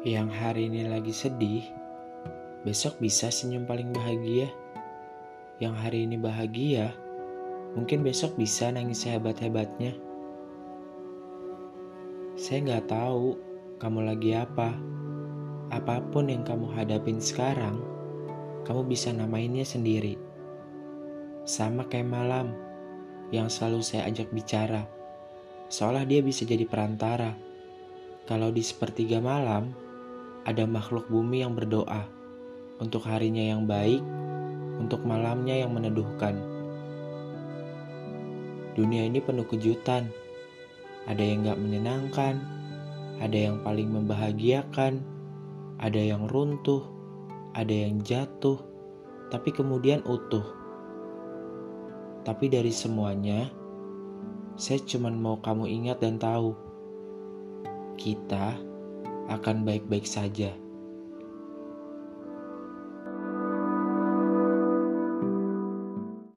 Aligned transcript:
Yang 0.00 0.32
hari 0.32 0.72
ini 0.72 0.88
lagi 0.88 1.12
sedih, 1.12 1.60
besok 2.64 2.96
bisa 3.04 3.28
senyum 3.28 3.68
paling 3.68 3.92
bahagia. 3.92 4.48
Yang 5.60 5.74
hari 5.76 6.08
ini 6.08 6.16
bahagia, 6.16 6.96
mungkin 7.76 8.00
besok 8.00 8.32
bisa 8.40 8.72
nangis 8.72 9.04
sehebat-hebatnya. 9.04 9.92
Saya 12.32 12.58
nggak 12.64 12.88
tahu 12.88 13.36
kamu 13.76 14.08
lagi 14.08 14.32
apa. 14.40 14.72
Apa 15.68 16.00
pun 16.08 16.32
yang 16.32 16.48
kamu 16.48 16.72
hadapin 16.72 17.20
sekarang, 17.20 17.76
kamu 18.64 18.88
bisa 18.88 19.12
namainnya 19.12 19.68
sendiri. 19.68 20.16
Sama 21.44 21.84
kayak 21.92 22.08
malam 22.08 22.56
yang 23.36 23.52
selalu 23.52 23.84
saya 23.84 24.08
ajak 24.08 24.32
bicara, 24.32 24.88
seolah 25.68 26.08
dia 26.08 26.24
bisa 26.24 26.48
jadi 26.48 26.64
perantara. 26.64 27.36
Kalau 28.24 28.48
di 28.48 28.64
sepertiga 28.64 29.20
malam, 29.20 29.89
ada 30.48 30.64
makhluk 30.64 31.04
bumi 31.12 31.44
yang 31.44 31.52
berdoa 31.52 32.08
untuk 32.80 33.04
harinya 33.04 33.44
yang 33.44 33.68
baik, 33.68 34.00
untuk 34.80 35.04
malamnya 35.04 35.60
yang 35.60 35.76
meneduhkan. 35.76 36.40
Dunia 38.72 39.04
ini 39.04 39.20
penuh 39.20 39.44
kejutan, 39.44 40.08
ada 41.04 41.20
yang 41.20 41.44
gak 41.44 41.60
menyenangkan, 41.60 42.40
ada 43.20 43.36
yang 43.36 43.60
paling 43.60 43.92
membahagiakan, 43.92 45.04
ada 45.76 46.00
yang 46.00 46.24
runtuh, 46.32 46.80
ada 47.52 47.72
yang 47.72 48.00
jatuh, 48.00 48.56
tapi 49.28 49.52
kemudian 49.52 50.00
utuh. 50.08 50.44
Tapi 52.24 52.48
dari 52.48 52.72
semuanya, 52.72 53.52
saya 54.56 54.80
cuma 54.88 55.12
mau 55.12 55.36
kamu 55.40 55.68
ingat 55.68 56.00
dan 56.00 56.16
tahu, 56.16 56.56
kita 58.00 58.69
akan 59.30 59.62
baik-baik 59.62 60.04
saja. 60.04 60.50